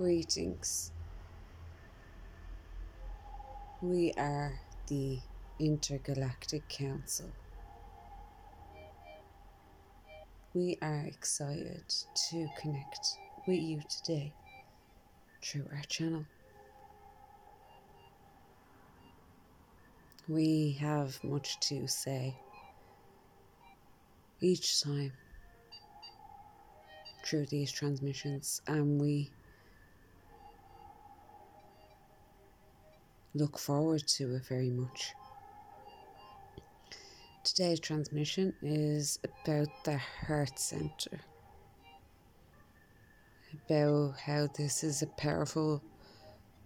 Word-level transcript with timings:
Greetings. 0.00 0.92
We 3.82 4.14
are 4.16 4.58
the 4.86 5.18
Intergalactic 5.58 6.66
Council. 6.70 7.26
We 10.54 10.78
are 10.80 11.04
excited 11.06 11.82
to 12.30 12.48
connect 12.58 13.18
with 13.46 13.60
you 13.60 13.82
today 13.90 14.32
through 15.42 15.66
our 15.70 15.82
channel. 15.86 16.24
We 20.30 20.78
have 20.80 21.22
much 21.22 21.60
to 21.68 21.86
say 21.86 22.34
each 24.40 24.80
time 24.82 25.12
through 27.22 27.44
these 27.50 27.70
transmissions, 27.70 28.62
and 28.66 28.98
we 28.98 29.30
look 33.34 33.58
forward 33.58 34.06
to 34.06 34.34
it 34.34 34.44
very 34.46 34.70
much. 34.70 35.12
Today's 37.44 37.80
transmission 37.80 38.52
is 38.62 39.18
about 39.24 39.68
the 39.84 39.98
heart 39.98 40.58
center, 40.58 41.20
about 43.66 44.14
how 44.18 44.48
this 44.56 44.84
is 44.84 45.02
a 45.02 45.06
powerful 45.06 45.82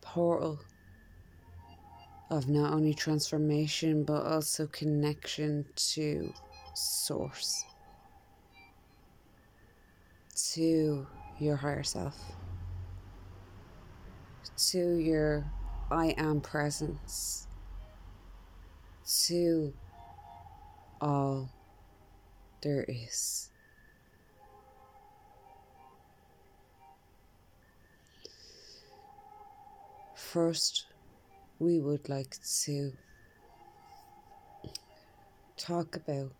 portal 0.00 0.58
of 2.30 2.48
not 2.48 2.72
only 2.72 2.94
transformation 2.94 4.02
but 4.02 4.24
also 4.24 4.66
connection 4.68 5.64
to 5.76 6.32
source, 6.74 7.64
to 10.34 11.06
your 11.38 11.56
higher 11.56 11.82
self, 11.82 12.18
to 14.56 14.96
your 14.96 15.44
I 15.94 16.06
am 16.18 16.40
presence, 16.40 17.46
to 19.26 19.72
all 21.00 21.48
there 22.62 22.84
is. 22.88 23.50
First, 30.16 30.86
we 31.60 31.78
would 31.78 32.08
like 32.08 32.38
to 32.64 32.92
talk 35.56 35.94
about 35.94 36.32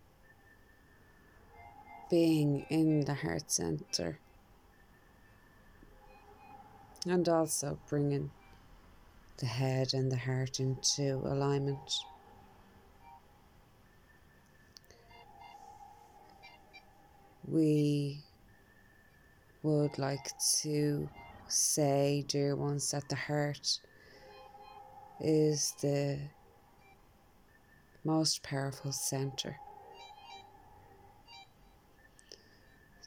being 2.09 2.65
in 2.69 3.05
the 3.05 3.13
heart 3.13 3.49
center 3.49 4.19
and 7.07 7.29
also 7.29 7.79
bringing 7.87 8.31
the 9.37 9.45
head 9.45 9.93
and 9.93 10.11
the 10.11 10.17
heart 10.17 10.59
into 10.59 11.15
alignment. 11.15 11.93
We 17.47 18.23
would 19.61 19.97
like 19.97 20.31
to 20.61 21.09
say, 21.47 22.23
dear 22.27 22.55
ones, 22.55 22.91
that 22.91 23.07
the 23.09 23.15
heart 23.15 23.79
is 25.19 25.73
the 25.81 26.19
most 28.03 28.41
powerful 28.43 28.91
center. 28.91 29.55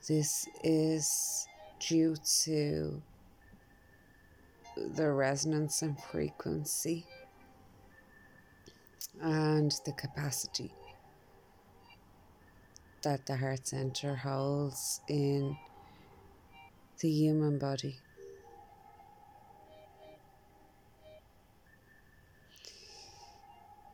This 0.07 0.49
is 0.65 1.47
due 1.81 2.17
to 2.45 3.03
the 4.95 5.11
resonance 5.11 5.83
and 5.83 5.99
frequency 5.99 7.07
and 9.21 9.73
the 9.85 9.93
capacity 9.93 10.73
that 13.03 13.27
the 13.27 13.37
heart 13.37 13.67
center 13.67 14.15
holds 14.15 15.01
in 15.09 15.57
the 17.01 17.11
human 17.11 17.59
body. 17.59 17.99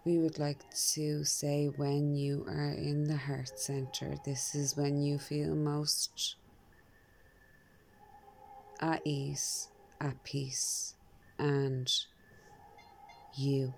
We 0.04 0.18
would 0.18 0.38
like 0.38 0.58
to 0.94 1.24
say 1.24 1.66
when 1.76 2.14
you 2.14 2.44
are 2.46 2.72
in 2.72 3.04
the 3.04 3.16
heart 3.16 3.58
center, 3.58 4.16
this 4.24 4.54
is 4.54 4.76
when 4.76 5.00
you 5.00 5.18
feel 5.18 5.54
most 5.54 6.36
at 8.80 9.00
ease 9.06 9.68
at 10.00 10.22
peace 10.24 10.94
and 11.38 11.92
you. 13.36 13.72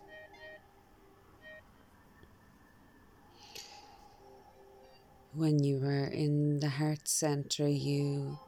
When 5.32 5.62
you 5.62 5.84
are 5.84 6.06
in 6.06 6.60
the 6.60 6.69
heart 6.69 7.06
center, 7.06 7.69
you 7.69 8.38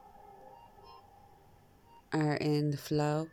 are 2.11 2.35
in 2.35 2.71
the 2.71 2.77
flow 2.77 3.29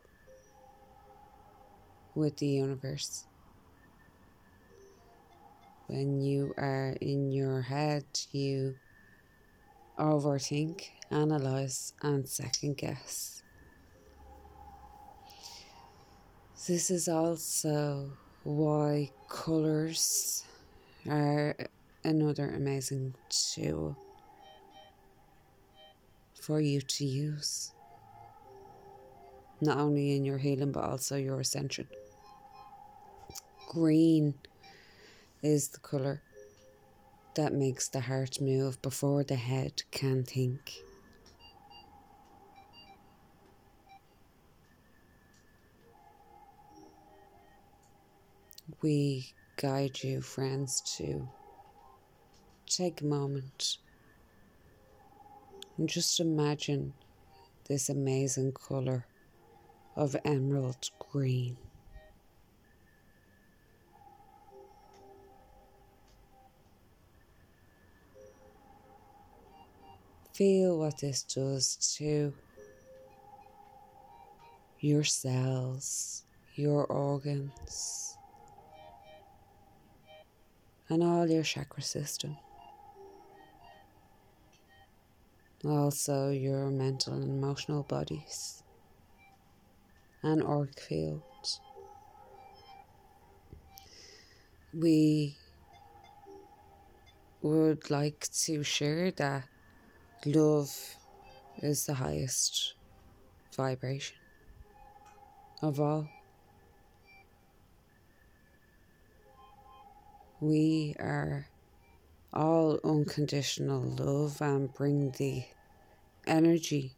with 2.15 2.37
the 2.37 2.49
universe. 2.49 3.25
When 5.87 6.21
you 6.21 6.53
are 6.59 6.97
in 7.01 7.31
your 7.31 7.63
head, 7.63 8.05
you 8.33 8.75
overthink, 9.99 10.83
analyze, 11.11 11.95
and 12.03 12.29
second 12.29 12.77
guess. 12.77 13.43
This 16.67 16.91
is 16.91 17.07
also 17.07 18.11
why 18.43 19.13
colors 19.29 20.43
are 21.09 21.57
another 22.03 22.51
amazing 22.51 23.15
tool 23.29 23.97
for 26.35 26.61
you 26.61 26.81
to 26.81 27.05
use. 27.05 27.71
Not 29.61 29.79
only 29.79 30.17
in 30.17 30.25
your 30.25 30.39
healing 30.39 30.73
but 30.73 30.83
also 30.83 31.15
your 31.15 31.39
ascension. 31.39 31.87
Green 33.69 34.35
is 35.45 35.69
the 35.69 35.79
colour 35.79 36.21
that 37.37 37.53
makes 37.53 37.87
the 37.87 38.01
heart 38.01 38.41
move 38.41 38.83
before 38.83 39.23
the 39.23 39.37
head 39.37 39.85
can 39.93 40.25
think. 40.25 40.83
We 48.83 49.33
guide 49.57 50.03
you, 50.03 50.21
friends, 50.21 50.81
to 50.97 51.29
take 52.67 53.01
a 53.01 53.05
moment 53.05 53.79
and 55.79 55.89
just 55.89 56.21
imagine 56.21 56.93
this 57.69 57.89
amazing 57.89 58.53
colour 58.53 59.07
of 59.95 60.17
emerald 60.25 60.91
green. 60.99 61.57
Feel 70.33 70.79
what 70.79 70.99
this 71.01 71.23
does 71.23 71.77
to 71.97 72.35
your 74.81 75.03
cells, 75.03 76.25
your 76.57 76.85
organs 76.85 78.16
and 80.89 81.03
all 81.03 81.29
your 81.29 81.43
chakra 81.43 81.83
system. 81.83 82.37
Also, 85.65 86.31
your 86.31 86.71
mental 86.71 87.15
and 87.15 87.25
emotional 87.25 87.83
bodies 87.83 88.63
and 90.23 90.43
auric 90.43 90.79
fields. 90.79 91.61
We 94.73 95.37
would 97.43 97.91
like 97.91 98.29
to 98.45 98.63
share 98.63 99.11
that 99.13 99.45
love 100.25 100.71
is 101.63 101.87
the 101.87 101.95
highest 101.95 102.75
vibration 103.57 104.17
of 105.63 105.81
all. 105.81 106.09
We 110.41 110.95
are 110.99 111.49
all 112.33 112.79
unconditional 112.85 113.81
love 113.81 114.43
and 114.43 114.73
bring 114.75 115.13
the 115.13 115.45
energy 116.27 116.93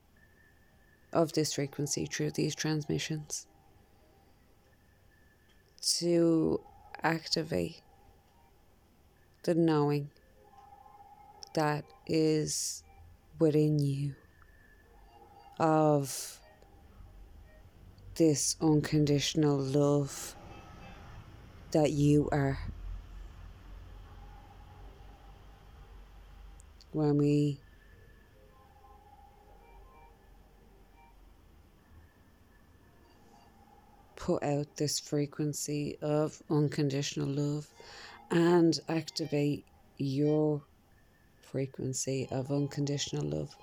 of 1.13 1.33
this 1.33 1.55
frequency 1.55 2.07
through 2.07 2.33
these 2.33 2.55
transmissions 2.55 3.47
to 5.81 6.61
activate 7.03 7.83
the 9.45 9.55
knowing 9.55 10.11
that 11.55 11.85
is 12.07 12.83
within 13.39 13.79
you 13.79 14.15
of 15.61 16.41
this 18.17 18.57
unconditional 18.61 19.57
love 19.59 20.35
that 21.71 21.93
you 21.93 22.29
are. 22.33 22.59
When 26.93 27.19
we 27.19 27.61
put 34.17 34.43
out 34.43 34.77
this 34.77 34.99
frequency 34.99 35.97
of 36.03 36.43
unconditional 36.51 37.29
love 37.29 37.69
and 38.31 38.79
activate 38.89 39.65
your 39.97 40.63
frequency 41.41 42.29
of 42.31 42.51
unconditional 42.51 43.25
love, 43.25 43.57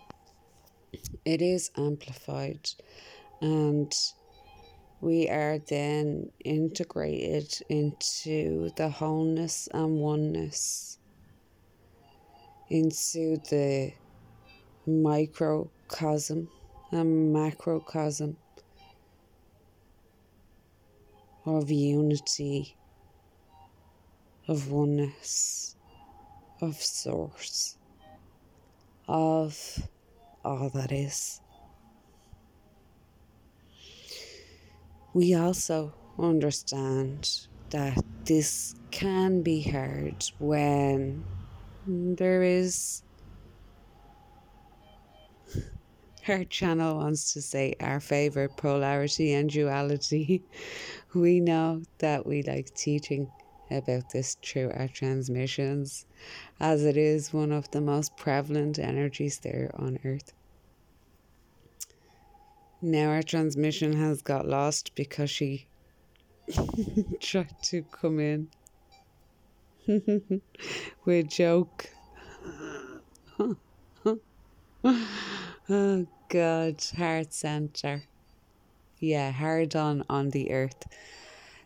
it 1.24 1.42
is 1.42 1.72
amplified 1.78 2.70
and 3.42 3.94
we 5.02 5.30
are 5.30 5.60
then 5.60 6.32
integrated 6.44 7.54
into 7.70 8.72
the 8.76 8.90
wholeness 8.90 9.68
and 9.74 10.00
oneness, 10.00 10.98
into 12.70 13.38
the 13.50 13.94
microcosm 14.86 16.50
and 16.92 17.34
macrocosm 17.34 18.38
of 21.46 21.70
unity, 21.70 22.76
of 24.48 24.72
oneness, 24.72 25.76
of 26.62 26.76
source, 26.76 27.78
of 29.08 29.88
all 30.44 30.70
that 30.70 30.92
is. 30.92 31.42
we 35.16 35.34
also 35.34 35.94
understand 36.20 37.48
that 37.70 37.98
this 38.26 38.76
can 38.92 39.42
be 39.42 39.62
hard 39.62 40.30
when 40.40 41.24
there 41.88 42.44
is 42.44 43.04
our 46.28 46.44
channel 46.46 46.98
wants 46.98 47.34
to 47.34 47.42
say 47.42 47.76
our 47.80 48.00
favorite 48.00 48.56
polarity 48.58 49.34
and 49.34 49.50
duality. 49.50 50.44
We 51.14 51.40
know 51.40 51.84
that 52.00 52.26
we 52.26 52.44
like 52.44 52.74
teaching 52.74 53.32
about 53.72 54.10
this 54.10 54.36
through 54.44 54.72
our 54.72 54.90
transmissions, 54.90 56.06
as 56.60 56.84
it 56.84 56.98
is 56.98 57.32
one 57.32 57.54
of 57.54 57.72
the 57.72 57.80
most 57.80 58.18
prevalent 58.18 58.80
energies 58.80 59.40
there 59.40 59.72
on 59.76 59.98
earth. 60.04 60.34
Now 62.82 63.12
our 63.12 63.24
transmission 63.24 63.94
has 63.94 64.22
got 64.22 64.46
lost 64.46 64.94
because 64.94 65.30
she 65.30 65.68
tried 67.22 67.56
to 67.64 67.84
come 67.84 68.20
in 68.20 68.50
with 71.06 71.30
joke. 71.30 71.90
oh 73.40 73.58
God, 76.30 76.84
heart 76.98 77.34
center. 77.34 78.04
Yeah, 79.00 79.32
hard 79.32 79.76
on 79.76 80.04
on 80.10 80.32
the 80.32 80.52
earth. 80.52 80.88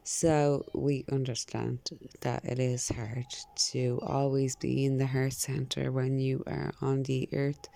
So 0.04 0.66
we 0.74 1.06
understand 1.12 1.80
that 2.21 2.44
it 2.44 2.60
is 2.60 2.89
hard 2.89 3.27
to 3.71 4.00
always 4.01 4.56
be 4.56 4.86
in 4.86 4.98
the 4.98 5.07
heart 5.07 5.33
center 5.33 5.92
when 5.92 6.19
you 6.19 6.44
are 6.48 6.74
on 6.81 7.04
the 7.04 7.30
earth 7.31 7.69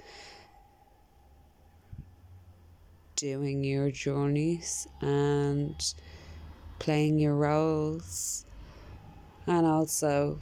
doing 3.15 3.63
your 3.63 3.91
journeys 3.91 4.87
and 5.01 5.93
playing 6.79 7.19
your 7.19 7.35
roles 7.35 8.45
and 9.47 9.65
also 9.65 10.39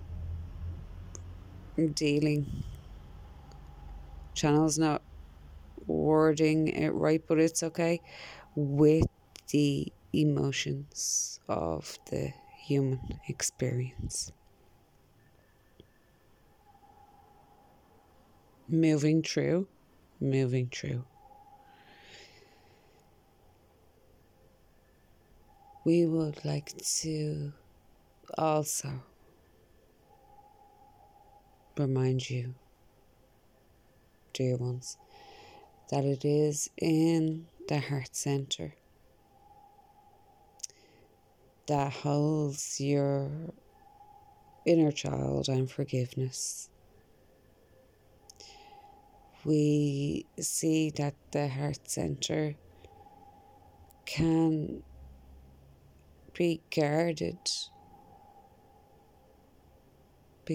dealing. 1.94 2.46
Channel's 4.34 4.78
not 4.78 5.02
wording 5.88 6.70
it 6.70 6.90
right, 6.90 7.24
but 7.28 7.40
it's 7.40 7.64
okay 7.64 8.02
with 8.56 9.08
the 9.52 9.92
emotions 10.14 11.40
of 11.50 12.00
the 12.12 12.34
human 12.58 13.20
experience. 13.28 14.32
Moving 18.70 19.22
through, 19.22 19.68
moving 20.20 20.70
through. 20.70 21.06
we 25.84 26.06
would 26.06 26.44
like 26.46 26.74
to 26.78 27.54
also 28.38 29.04
remind 31.78 32.30
you, 32.30 32.56
dear 34.34 34.58
ones, 34.58 34.98
that 35.90 36.06
it 36.06 36.24
is 36.26 36.70
in 36.78 37.48
the 37.68 37.80
heart 37.80 38.16
center 38.16 38.76
that 41.68 41.94
holds 41.94 42.82
your 42.82 43.30
inner 44.66 44.92
child 44.92 45.48
and 45.48 45.70
forgiveness. 45.70 46.70
We 49.44 50.26
see 50.40 50.92
that 50.92 51.16
the 51.32 51.48
heart 51.48 51.90
center 51.90 52.56
can 54.06 54.84
be 56.34 56.62
guarded 56.76 57.40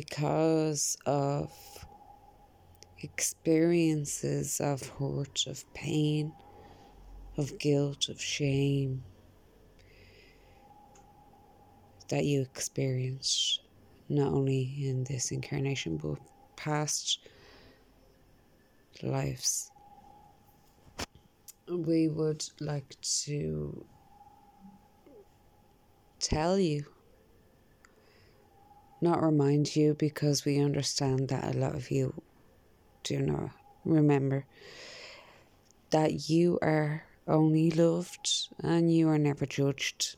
because 0.01 0.95
of 1.07 1.51
experiences 3.01 4.61
of 4.61 4.87
hurt, 4.99 5.47
of 5.47 5.65
pain, 5.73 6.31
of 7.39 7.59
guilt, 7.59 8.11
of 8.11 8.21
shame 8.21 9.03
that 12.11 12.27
you 12.27 12.43
experienced 12.43 13.61
not 14.11 14.29
only 14.29 14.75
in 14.87 15.03
this 15.05 15.31
incarnation 15.33 15.97
but 15.97 16.19
past 16.57 17.21
lives. 19.03 19.71
We 21.71 22.09
would 22.09 22.45
like 22.61 23.01
to 23.25 23.83
tell 26.21 26.59
you, 26.59 26.85
not 29.01 29.23
remind 29.23 29.77
you, 29.77 29.95
because 29.95 30.45
we 30.45 30.59
understand 30.59 31.29
that 31.29 31.55
a 31.55 31.59
lot 31.59 31.75
of 31.75 31.91
you 31.91 32.15
do 33.03 33.21
not 33.21 33.51
remember 33.85 34.45
that 35.91 36.29
you 36.29 36.59
are 36.63 37.05
only 37.29 37.71
loved 37.71 38.49
and 38.61 38.93
you 38.93 39.09
are 39.09 39.19
never 39.19 39.47
judged. 39.47 40.17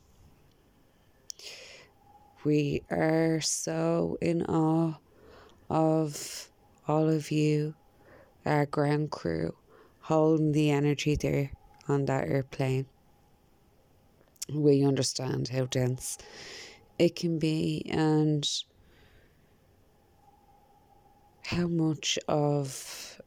We 2.45 2.83
are 2.91 3.41
so 3.41 4.17
in 4.21 4.45
awe 4.47 4.95
of 5.69 6.49
all 6.87 7.09
of 7.09 7.31
you, 7.31 7.75
our 8.47 8.65
ground 8.67 9.11
crew, 9.11 9.55
holding 10.01 10.53
the 10.53 10.71
energy 10.71 11.17
there 11.17 11.51
on 11.89 12.07
that 12.07 12.25
earth 12.29 12.51
plane 12.51 12.87
we 14.53 14.83
understand 14.83 15.49
how 15.49 15.67
dense 15.67 16.17
it 16.99 17.15
can 17.15 17.39
be 17.39 17.87
and 17.91 18.49
how 21.45 21.67
much 21.67 22.19
of 22.29 23.21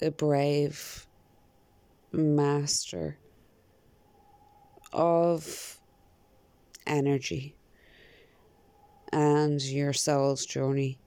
a 0.00 0.10
brave 0.10 1.06
master 2.12 3.16
of 4.92 5.80
energy 6.86 7.56
and 9.12 9.62
your 9.62 9.92
soul's 9.92 10.44
journey 10.46 10.98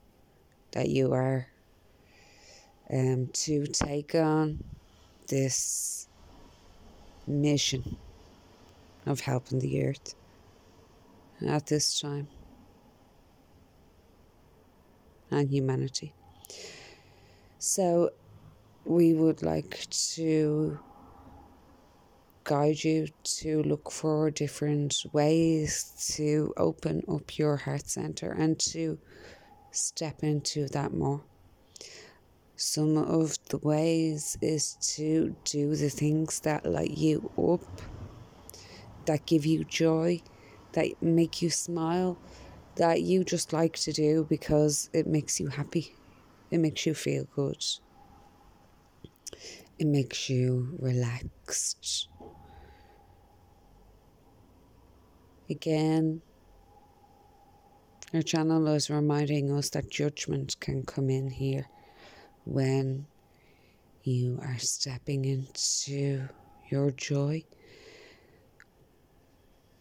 that 0.71 0.89
you 0.89 1.13
are 1.13 1.47
um, 2.89 3.27
to 3.33 3.65
take 3.67 4.15
on 4.15 4.63
this 5.27 6.07
mission 7.25 7.97
of 9.05 9.19
helping 9.19 9.59
the 9.59 9.83
earth 9.83 10.15
at 11.45 11.67
this 11.67 11.99
time 11.99 12.27
and 15.29 15.49
humanity. 15.49 16.13
So, 17.59 18.11
we 18.85 19.13
would 19.13 19.43
like 19.43 19.87
to 19.89 20.79
guide 22.45 22.81
you 22.81 23.07
to 23.23 23.61
look 23.63 23.91
for 23.91 24.31
different 24.31 25.03
ways 25.11 26.13
to 26.15 26.53
open 26.55 27.03
up 27.09 27.37
your 27.37 27.57
heart 27.57 27.89
center 27.89 28.31
and 28.31 28.57
to 28.57 28.97
step 29.71 30.23
into 30.23 30.67
that 30.69 30.93
more. 30.93 31.21
Some 32.55 32.97
of 32.97 33.37
the 33.49 33.57
ways 33.57 34.37
is 34.41 34.77
to 34.95 35.35
do 35.43 35.75
the 35.75 35.89
things 35.89 36.39
that 36.39 36.65
light 36.65 36.97
you 36.97 37.29
up, 37.37 37.81
that 39.05 39.25
give 39.25 39.45
you 39.45 39.65
joy, 39.65 40.21
that 40.73 41.01
make 41.01 41.41
you 41.41 41.49
smile, 41.49 42.17
that 42.75 43.01
you 43.01 43.23
just 43.23 43.53
like 43.53 43.75
to 43.77 43.91
do 43.91 44.25
because 44.29 44.89
it 44.93 45.07
makes 45.07 45.39
you 45.39 45.47
happy. 45.47 45.95
It 46.51 46.59
makes 46.59 46.85
you 46.85 46.93
feel 46.93 47.27
good. 47.35 47.63
It 49.79 49.87
makes 49.87 50.29
you 50.29 50.75
relaxed. 50.79 52.07
Again, 55.49 56.21
our 58.13 58.21
channel 58.21 58.67
is 58.67 58.89
reminding 58.89 59.51
us 59.51 59.69
that 59.71 59.89
judgment 59.89 60.59
can 60.59 60.83
come 60.83 61.09
in 61.09 61.29
here 61.29 61.67
when 62.45 63.05
you 64.03 64.39
are 64.41 64.57
stepping 64.57 65.25
into 65.25 66.27
your 66.69 66.91
joy. 66.91 67.43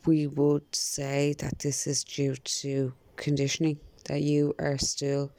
We 0.07 0.29
would 0.29 0.73
say 0.73 1.35
that 1.41 1.59
this 1.59 1.89
is 1.89 2.05
due 2.05 2.37
to 2.37 2.95
conditioning 3.17 3.81
that 4.05 4.23
you 4.23 4.55
are 4.57 4.79
still 4.79 5.33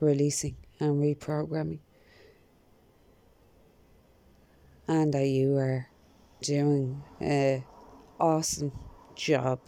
releasing 0.00 0.56
and 0.80 0.94
reprogramming, 0.94 1.80
and 4.88 5.12
that 5.12 5.26
you 5.26 5.58
are 5.58 5.88
doing 6.40 7.02
an 7.20 7.64
awesome 8.18 8.72
job 9.14 9.60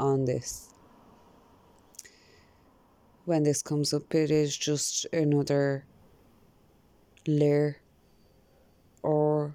on 0.00 0.24
this. 0.24 0.70
When 3.26 3.42
this 3.42 3.60
comes 3.60 3.92
up, 3.92 4.14
it 4.14 4.30
is 4.30 4.56
just 4.56 5.04
another 5.12 5.84
layer 7.26 7.76
or 9.02 9.54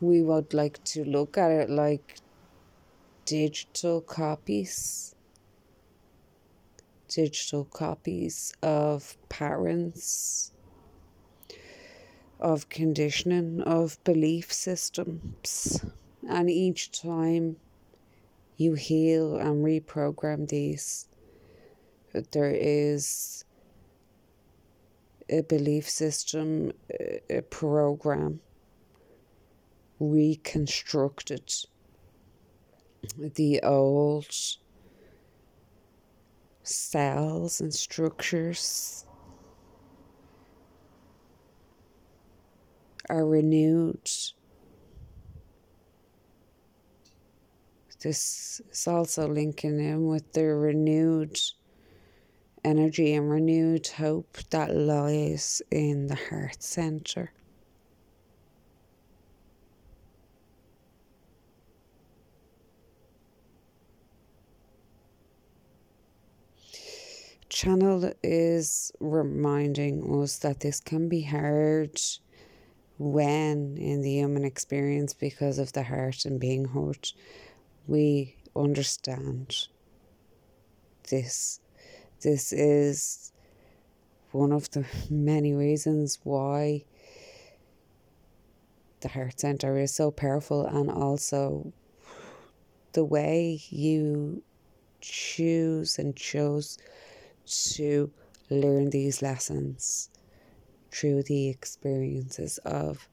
we 0.00 0.22
would 0.22 0.54
like 0.54 0.82
to 0.84 1.04
look 1.04 1.36
at 1.38 1.50
it 1.50 1.70
like 1.70 2.16
digital 3.24 4.00
copies. 4.00 5.14
Digital 7.08 7.64
copies 7.64 8.52
of 8.62 9.16
parents 9.28 10.52
of 12.38 12.68
conditioning 12.68 13.62
of 13.62 14.02
belief 14.04 14.52
systems. 14.52 15.84
And 16.28 16.50
each 16.50 16.90
time 16.90 17.56
you 18.56 18.74
heal 18.74 19.36
and 19.36 19.64
reprogram 19.64 20.48
these 20.48 21.08
there 22.32 22.50
is 22.54 23.44
a 25.28 25.42
belief 25.42 25.88
system 25.88 26.72
a 27.28 27.42
program 27.42 28.40
reconstructed 29.98 31.52
the 33.18 33.60
old 33.62 34.34
cells 36.62 37.60
and 37.60 37.72
structures 37.72 39.06
are 43.08 43.24
renewed. 43.24 44.10
This 48.02 48.60
is 48.70 48.86
also 48.86 49.26
linking 49.26 49.80
in 49.80 50.06
with 50.06 50.32
the 50.32 50.44
renewed 50.44 51.40
energy 52.64 53.14
and 53.14 53.30
renewed 53.30 53.86
hope 53.86 54.38
that 54.50 54.74
lies 54.74 55.62
in 55.70 56.08
the 56.08 56.16
heart 56.16 56.62
center. 56.62 57.32
Channel 67.56 68.12
is 68.22 68.92
reminding 69.00 70.22
us 70.22 70.36
that 70.40 70.60
this 70.60 70.78
can 70.78 71.08
be 71.08 71.22
hard 71.22 71.98
when 72.98 73.78
in 73.78 74.02
the 74.02 74.16
human 74.16 74.44
experience 74.44 75.14
because 75.14 75.58
of 75.58 75.72
the 75.72 75.82
heart 75.82 76.26
and 76.26 76.38
being 76.38 76.66
hurt. 76.66 77.14
We 77.86 78.36
understand 78.54 79.68
this. 81.08 81.60
This 82.20 82.52
is 82.52 83.32
one 84.32 84.52
of 84.52 84.70
the 84.72 84.84
many 85.08 85.54
reasons 85.54 86.18
why 86.24 86.84
the 89.00 89.08
heart 89.08 89.40
center 89.40 89.78
is 89.78 89.94
so 89.94 90.10
powerful 90.10 90.66
and 90.66 90.90
also 90.90 91.72
the 92.92 93.04
way 93.04 93.58
you 93.70 94.42
choose 95.00 95.98
and 95.98 96.14
chose 96.14 96.76
to 97.46 98.10
learn 98.50 98.90
these 98.90 99.22
lessons 99.22 100.10
through 100.90 101.22
the 101.24 101.48
experiences 101.48 102.58
of 102.58 103.08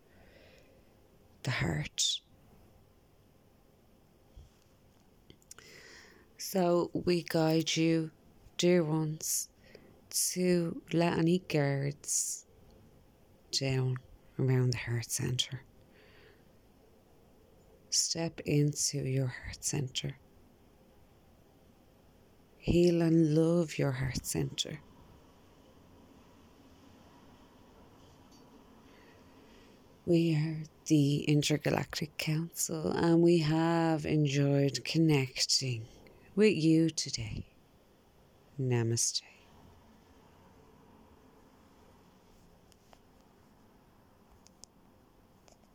the 1.44 1.52
heart. 1.52 2.20
So 6.38 6.92
we 6.94 7.24
guide 7.28 7.76
you, 7.76 8.12
dear 8.58 8.84
ones, 8.84 9.50
to 10.34 10.82
let 10.94 11.18
any 11.18 11.40
guards 11.40 12.46
down 13.52 13.98
around 14.40 14.74
the 14.74 14.78
heart 14.78 15.10
center. 15.10 15.64
Step 17.90 18.40
into 18.42 19.00
your 19.00 19.28
heart 19.28 19.64
center 19.64 20.18
heal 22.64 23.02
and 23.02 23.36
love 23.36 23.78
your 23.78 23.92
heart 23.92 24.26
center. 24.26 24.80
We 30.06 30.34
are 30.36 30.64
the 30.86 31.24
Intergalactic 31.24 32.18
Council 32.18 32.92
and 32.92 33.22
we 33.22 33.40
have 33.40 34.06
enjoyed 34.06 34.84
connecting 34.86 35.86
with 36.36 36.56
you 36.56 36.90
today. 36.90 37.46
Namaste. 38.60 39.22